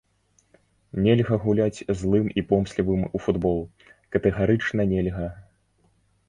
Нельга 1.07 1.37
гуляць 1.43 1.85
злым 1.99 2.25
і 2.43 2.45
помслівым 2.53 3.05
у 3.19 3.21
футбол, 3.27 3.59
катэгарычна 4.17 4.81
нельга! 4.97 5.29